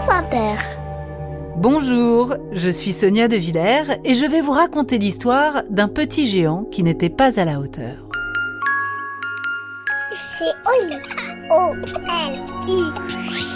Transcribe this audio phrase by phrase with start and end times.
[0.00, 0.56] France Inter.
[1.56, 6.64] Bonjour, je suis Sonia de Villers et je vais vous raconter l'histoire d'un petit géant
[6.64, 7.96] qui n'était pas à la hauteur.
[10.38, 10.96] C'est Oli.
[11.50, 13.49] O-L-I.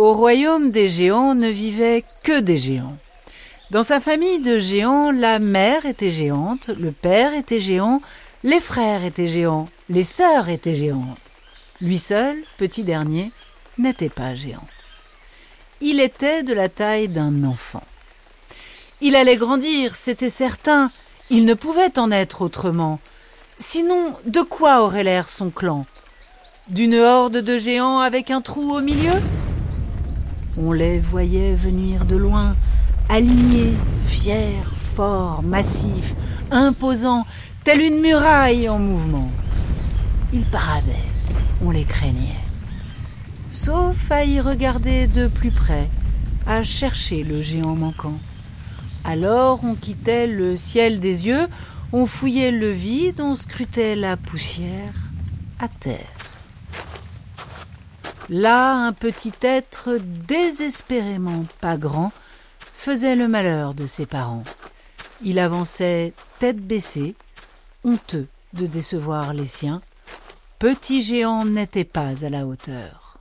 [0.00, 2.96] Au royaume des géants ne vivaient que des géants.
[3.70, 8.00] Dans sa famille de géants, la mère était géante, le père était géant,
[8.42, 11.18] les frères étaient géants, les sœurs étaient géantes.
[11.82, 13.30] Lui seul, petit dernier,
[13.76, 14.66] n'était pas géant.
[15.82, 17.84] Il était de la taille d'un enfant.
[19.02, 20.90] Il allait grandir, c'était certain,
[21.28, 23.00] il ne pouvait en être autrement.
[23.58, 25.84] Sinon, de quoi aurait l'air son clan?
[26.70, 29.20] D'une horde de géants avec un trou au milieu?
[30.62, 32.54] On les voyait venir de loin,
[33.08, 33.72] alignés,
[34.06, 34.62] fiers,
[34.94, 36.14] forts, massifs,
[36.50, 37.24] imposants,
[37.64, 39.30] telle une muraille en mouvement.
[40.32, 41.08] Ils paradaient,
[41.64, 42.44] on les craignait.
[43.50, 45.88] Sauf à y regarder de plus près,
[46.46, 48.18] à chercher le géant manquant.
[49.04, 51.48] Alors on quittait le ciel des yeux,
[51.92, 54.92] on fouillait le vide, on scrutait la poussière
[55.58, 56.19] à terre.
[58.32, 62.12] Là, un petit être désespérément pas grand
[62.74, 64.44] faisait le malheur de ses parents.
[65.24, 67.16] Il avançait tête baissée,
[67.82, 69.82] honteux de décevoir les siens.
[70.60, 73.18] Petit géant n'était pas à la hauteur.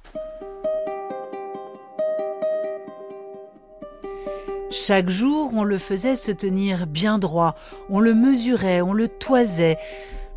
[4.70, 7.56] Chaque jour, on le faisait se tenir bien droit,
[7.90, 9.80] on le mesurait, on le toisait,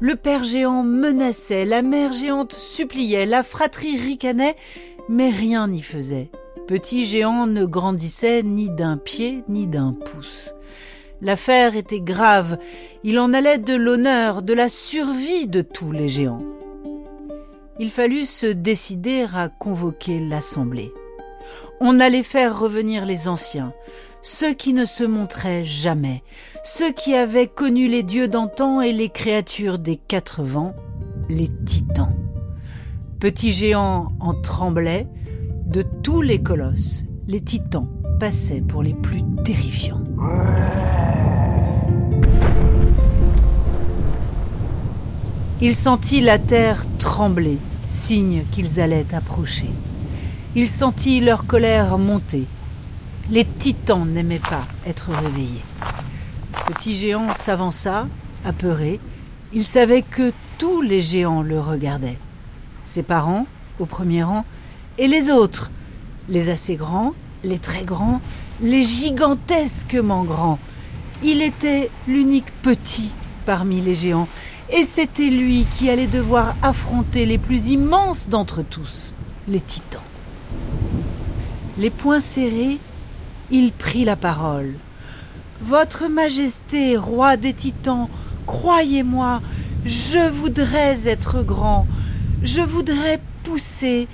[0.03, 4.57] le père géant menaçait, la mère géante suppliait, la fratrie ricanait,
[5.09, 6.29] mais rien n'y faisait.
[6.67, 10.55] Petit géant ne grandissait ni d'un pied ni d'un pouce.
[11.21, 12.59] L'affaire était grave,
[13.05, 16.43] il en allait de l'honneur, de la survie de tous les géants.
[17.79, 20.93] Il fallut se décider à convoquer l'assemblée.
[21.81, 23.73] On allait faire revenir les anciens,
[24.23, 26.23] ceux qui ne se montraient jamais,
[26.65, 30.75] ceux qui avaient connu les dieux d'antan et les créatures des quatre vents,
[31.29, 32.15] les titans.
[33.19, 35.07] Petit géant en tremblait,
[35.67, 37.89] de tous les colosses, les titans
[38.21, 40.03] passaient pour les plus terrifiants.
[45.61, 49.71] Il sentit la terre trembler, signe qu'ils allaient approcher.
[50.55, 52.45] Il sentit leur colère monter.
[53.31, 55.65] Les titans n'aimaient pas être réveillés.
[56.67, 58.07] Petit géant s'avança,
[58.45, 59.01] apeuré.
[59.55, 62.19] Il savait que tous les géants le regardaient.
[62.85, 63.47] Ses parents,
[63.79, 64.45] au premier rang,
[64.99, 65.71] et les autres,
[66.29, 67.15] les assez grands,
[67.45, 68.21] les très grands,
[68.61, 70.59] les gigantesquement grands.
[71.23, 73.15] Il était l'unique petit
[73.47, 74.29] parmi les géants,
[74.71, 79.15] et c'était lui qui allait devoir affronter les plus immenses d'entre tous,
[79.49, 80.03] les titans.
[81.79, 82.79] Les poings serrés,
[83.51, 84.75] il prit la parole.
[85.61, 88.09] Votre Majesté, roi des titans,
[88.47, 89.41] croyez-moi,
[89.85, 91.87] je voudrais être grand,
[92.43, 94.09] je voudrais pousser,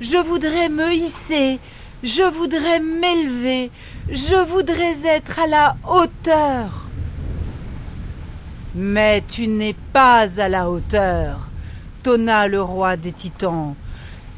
[0.00, 1.58] je voudrais me hisser,
[2.02, 3.70] je voudrais m'élever,
[4.10, 6.86] je voudrais être à la hauteur.
[8.74, 11.48] Mais tu n'es pas à la hauteur,
[12.02, 13.74] tonna le roi des titans.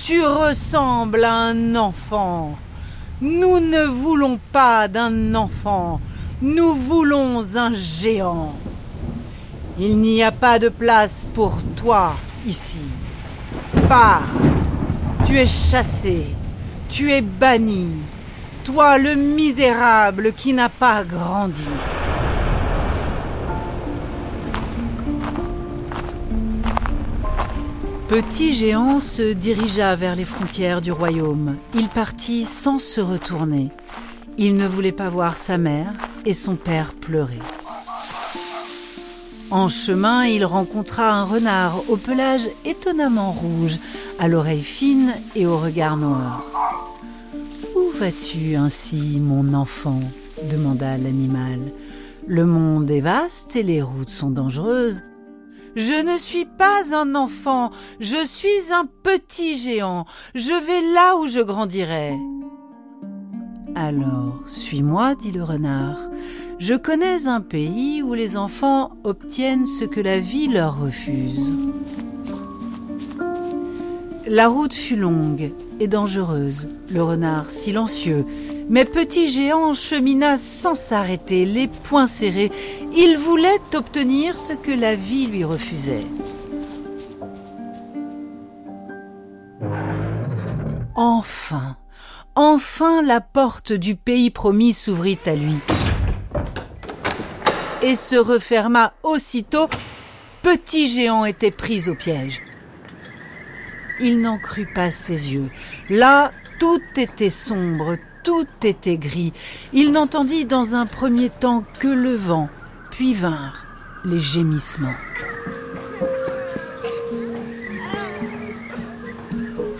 [0.06, 2.58] Tu ressembles à un enfant.
[3.22, 5.98] Nous ne voulons pas d'un enfant,
[6.42, 8.52] nous voulons un géant.
[9.78, 12.16] Il n'y a pas de place pour toi
[12.46, 12.82] ici.
[13.88, 14.28] Pars,
[15.24, 16.26] tu es chassé,
[16.90, 17.88] tu es banni,
[18.62, 21.64] toi le misérable qui n'a pas grandi.
[28.14, 31.56] Petit géant se dirigea vers les frontières du royaume.
[31.74, 33.70] Il partit sans se retourner.
[34.38, 35.92] Il ne voulait pas voir sa mère
[36.24, 37.40] et son père pleurer.
[39.50, 43.80] En chemin, il rencontra un renard au pelage étonnamment rouge,
[44.20, 46.44] à l'oreille fine et au regard noir.
[47.74, 49.98] Où vas-tu ainsi, mon enfant?
[50.52, 51.58] demanda l'animal.
[52.28, 55.02] Le monde est vaste et les routes sont dangereuses.
[55.76, 60.06] Je ne suis pas un enfant, je suis un petit géant.
[60.34, 62.16] Je vais là où je grandirai.
[63.74, 65.98] Alors, suis-moi, dit le renard.
[66.60, 71.52] Je connais un pays où les enfants obtiennent ce que la vie leur refuse.
[74.26, 78.24] La route fut longue et dangereuse, le renard silencieux,
[78.68, 82.50] mais Petit Géant chemina sans s'arrêter, les poings serrés.
[82.96, 86.06] Il voulait obtenir ce que la vie lui refusait.
[90.94, 91.76] Enfin,
[92.34, 95.58] enfin la porte du pays promis s'ouvrit à lui
[97.82, 99.68] et se referma aussitôt.
[100.42, 102.42] Petit Géant était pris au piège.
[104.00, 105.50] Il n'en crut pas ses yeux.
[105.88, 109.32] Là, tout était sombre, tout était gris.
[109.72, 112.48] Il n'entendit dans un premier temps que le vent,
[112.90, 113.64] puis vinrent
[114.04, 114.96] les gémissements.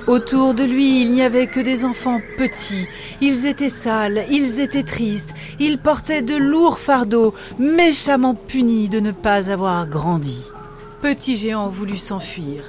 [0.06, 2.86] Autour de lui, il n'y avait que des enfants petits.
[3.22, 9.12] Ils étaient sales, ils étaient tristes, ils portaient de lourds fardeaux, méchamment punis de ne
[9.12, 10.50] pas avoir grandi.
[11.00, 12.64] Petit géant voulut s'enfuir.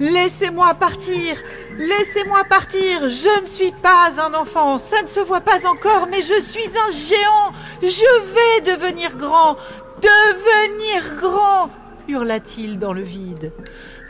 [0.00, 1.36] Laissez-moi partir.
[1.78, 3.08] Laissez-moi partir.
[3.08, 6.76] Je ne suis pas un enfant, ça ne se voit pas encore, mais je suis
[6.78, 7.52] un géant.
[7.82, 9.56] Je vais devenir grand.
[10.00, 11.68] Devenir grand
[12.10, 13.52] hurla-t-il dans le vide.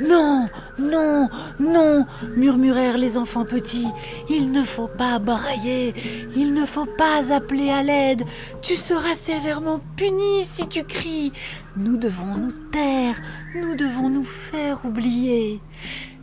[0.00, 0.49] Non,
[0.79, 2.06] non, non,
[2.37, 3.88] murmurèrent les enfants petits.
[4.29, 5.94] Il ne faut pas brailler,
[6.35, 8.25] il ne faut pas appeler à l'aide.
[8.62, 11.32] Tu seras sévèrement puni si tu cries.
[11.76, 13.20] Nous devons nous taire,
[13.55, 15.61] nous devons nous faire oublier.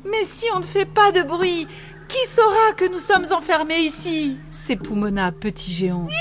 [0.06, 1.68] Mais si on ne fait pas de bruit,
[2.08, 4.40] qui saura que nous sommes enfermés ici?
[4.52, 6.08] s'époumonna Petit Géant.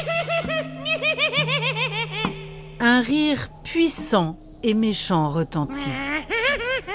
[2.81, 5.91] Un rire puissant et méchant retentit.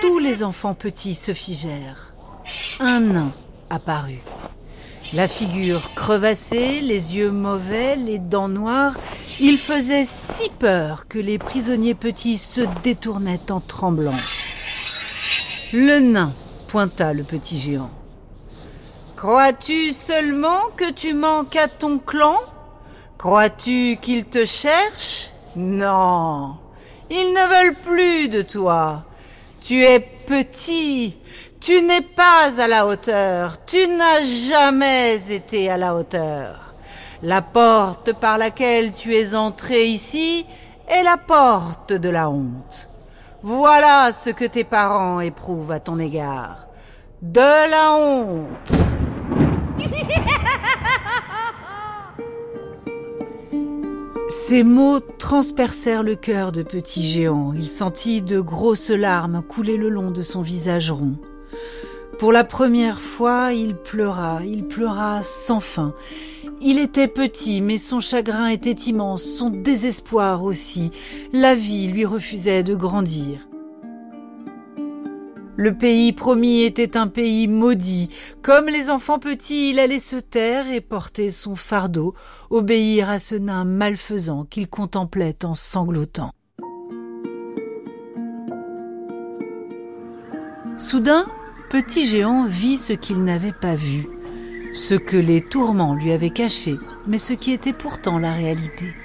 [0.01, 2.13] Tous les enfants petits se figèrent.
[2.79, 3.31] Un nain
[3.69, 4.21] apparut.
[5.15, 8.95] La figure crevassée, les yeux mauvais, les dents noires,
[9.39, 14.17] il faisait si peur que les prisonniers petits se détournaient en tremblant.
[15.73, 16.33] Le nain
[16.67, 17.89] pointa le petit géant.
[19.17, 22.37] Crois-tu seulement que tu manques à ton clan?
[23.17, 26.55] Crois-tu qu'ils te cherchent Non.
[27.13, 29.03] Ils ne veulent plus de toi.
[29.61, 31.17] Tu es petit.
[31.59, 33.57] Tu n'es pas à la hauteur.
[33.65, 36.73] Tu n'as jamais été à la hauteur.
[37.21, 40.45] La porte par laquelle tu es entré ici
[40.87, 42.87] est la porte de la honte.
[43.43, 46.67] Voilà ce que tes parents éprouvent à ton égard.
[47.21, 48.71] De la honte.
[54.51, 57.53] Ces mots transpercèrent le cœur de Petit Géant.
[57.53, 61.15] Il sentit de grosses larmes couler le long de son visage rond.
[62.19, 65.93] Pour la première fois, il pleura, il pleura sans fin.
[66.59, 70.91] Il était petit, mais son chagrin était immense, son désespoir aussi.
[71.31, 73.47] La vie lui refusait de grandir.
[75.61, 78.09] Le pays promis était un pays maudit.
[78.41, 82.15] Comme les enfants petits, il allait se taire et porter son fardeau,
[82.49, 86.31] obéir à ce nain malfaisant qu'il contemplait en sanglotant.
[90.77, 91.27] Soudain,
[91.69, 94.07] Petit Géant vit ce qu'il n'avait pas vu,
[94.73, 96.75] ce que les tourments lui avaient caché,
[97.05, 98.95] mais ce qui était pourtant la réalité.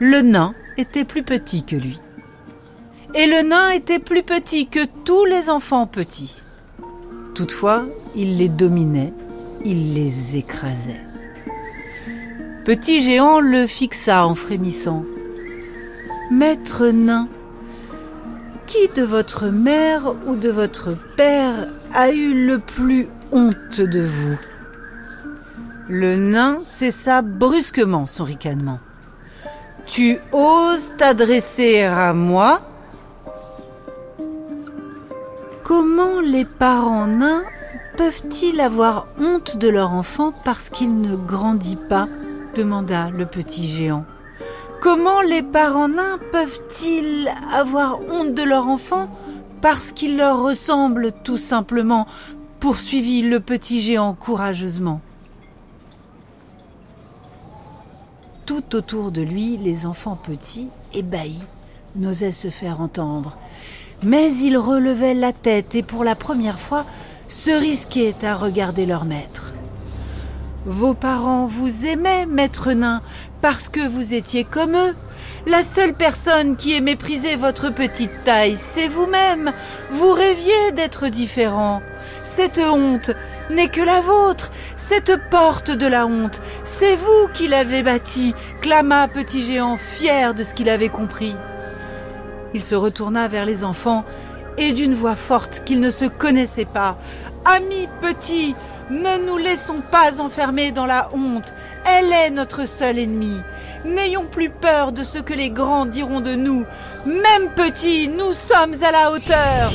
[0.00, 2.00] Le nain était plus petit que lui
[3.14, 6.36] et le nain était plus petit que tous les enfants petits.
[7.34, 9.12] Toutefois, il les dominait,
[9.64, 11.00] il les écrasait.
[12.64, 15.04] Petit géant le fixa en frémissant.
[16.30, 17.28] Maître nain,
[18.66, 24.38] qui de votre mère ou de votre père a eu le plus honte de vous?
[25.88, 28.78] Le nain cessa brusquement son ricanement.
[29.86, 32.62] Tu oses t'adresser à moi
[36.32, 37.44] les parents nains
[37.98, 42.08] peuvent-ils avoir honte de leur enfant parce qu'il ne grandit pas
[42.56, 44.06] demanda le petit géant.
[44.80, 49.10] Comment les parents nains peuvent-ils avoir honte de leur enfant
[49.60, 52.06] parce qu'il leur ressemble tout simplement?
[52.60, 55.02] Poursuivit le petit géant courageusement.
[58.46, 61.44] Tout autour de lui, les enfants petits, ébahis,
[61.94, 63.36] n'osaient se faire entendre.
[64.02, 66.84] Mais ils relevaient la tête et pour la première fois
[67.28, 69.52] se risquaient à regarder leur maître.
[70.64, 73.02] Vos parents vous aimaient, maître nain,
[73.40, 74.94] parce que vous étiez comme eux.
[75.46, 79.52] La seule personne qui ait méprisé votre petite taille, c'est vous-même.
[79.90, 81.82] Vous rêviez d'être différent.
[82.22, 83.10] Cette honte
[83.50, 84.52] n'est que la vôtre.
[84.76, 90.44] Cette porte de la honte, c'est vous qui l'avez bâtie, clama Petit Géant, fier de
[90.44, 91.34] ce qu'il avait compris.
[92.54, 94.04] Il se retourna vers les enfants
[94.58, 96.98] et d'une voix forte qu'ils ne se connaissaient pas.
[97.44, 98.54] Amis petits,
[98.90, 101.54] ne nous laissons pas enfermer dans la honte.
[101.84, 103.36] Elle est notre seul ennemi.
[103.84, 106.64] N'ayons plus peur de ce que les grands diront de nous.
[107.06, 109.72] Même petits, nous sommes à la hauteur.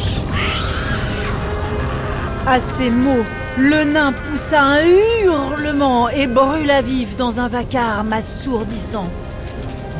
[2.46, 3.26] À ces mots,
[3.58, 4.86] le nain poussa un
[5.24, 9.10] hurlement et brûla vif dans un vacarme assourdissant.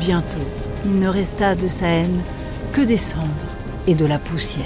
[0.00, 0.38] Bientôt,
[0.86, 2.22] il ne resta de sa haine
[2.72, 3.26] que des cendres
[3.86, 4.64] et de la poussière.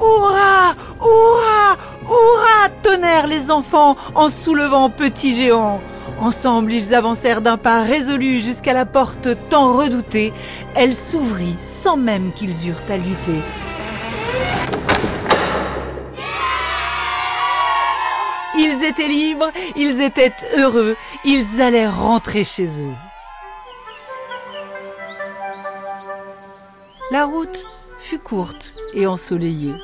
[0.00, 5.80] Hurrah Hurrah Hurrah tonnèrent les enfants en soulevant Petit Géant.
[6.20, 10.32] Ensemble, ils avancèrent d'un pas résolu jusqu'à la porte tant redoutée.
[10.74, 13.42] Elle s'ouvrit sans même qu'ils eurent à lutter.
[18.58, 23.05] Ils étaient libres, ils étaient heureux, ils allaient rentrer chez eux.
[27.12, 27.66] La route
[27.98, 29.74] fut courte et ensoleillée.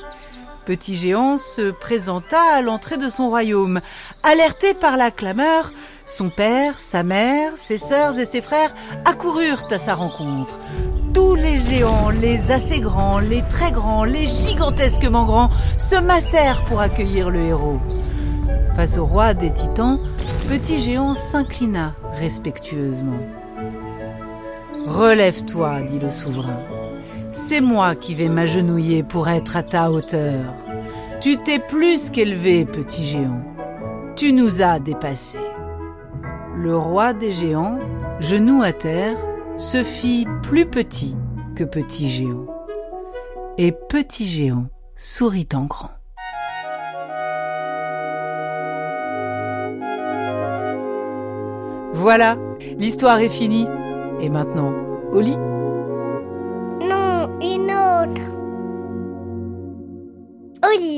[0.66, 3.80] Petit Géant se présenta à l'entrée de son royaume.
[4.24, 5.70] Alerté par la clameur,
[6.04, 8.74] son père, sa mère, ses sœurs et ses frères
[9.04, 10.58] accoururent à sa rencontre.
[11.14, 16.80] Tous les géants, les assez grands, les très grands, les gigantesquement grands, se massèrent pour
[16.80, 17.80] accueillir le héros.
[18.74, 20.00] Face au roi des titans,
[20.48, 23.20] Petit Géant s'inclina respectueusement.
[24.86, 26.81] Relève-toi, dit le souverain.
[27.34, 30.52] C'est moi qui vais m'agenouiller pour être à ta hauteur.
[31.22, 33.42] Tu t'es plus qu'élevé, petit géant.
[34.16, 35.38] Tu nous as dépassés.
[36.54, 37.78] Le roi des géants,
[38.20, 39.16] genou à terre,
[39.56, 41.16] se fit plus petit
[41.56, 42.46] que petit géant.
[43.56, 45.90] Et petit géant sourit en grand.
[51.94, 52.36] Voilà,
[52.76, 53.68] l'histoire est finie.
[54.20, 54.74] Et maintenant,
[55.10, 55.36] au lit